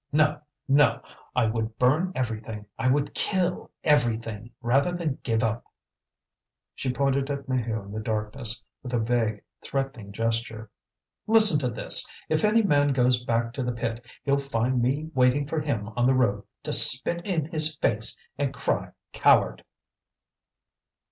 [0.11, 0.99] No, no,
[1.35, 5.63] I would burn everything, I would kill everything, rather than give up."
[6.73, 10.71] She pointed at Maheu in the darkness, with a vague, threatening gesture.
[11.27, 12.03] "Listen to this!
[12.29, 16.07] If any man goes back to the pit, he'll find me waiting for him on
[16.07, 19.63] the road to spit in his face and cry coward!